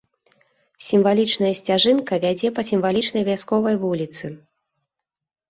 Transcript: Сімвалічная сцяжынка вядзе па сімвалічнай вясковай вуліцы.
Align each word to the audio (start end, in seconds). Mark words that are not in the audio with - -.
Сімвалічная 0.85 1.51
сцяжынка 1.59 2.13
вядзе 2.23 2.47
па 2.57 2.61
сімвалічнай 2.71 3.23
вясковай 3.29 3.75
вуліцы. 3.87 4.25